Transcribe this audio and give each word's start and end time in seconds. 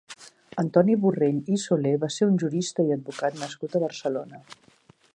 Antoni 0.61 0.95
Borrell 1.03 1.51
i 1.55 1.59
Soler 1.65 1.93
va 2.05 2.11
ser 2.17 2.31
un 2.31 2.41
jurista 2.45 2.89
i 2.89 2.97
advocat 2.99 3.41
nascut 3.45 3.77
a 3.81 3.87
Barcelona. 3.89 4.45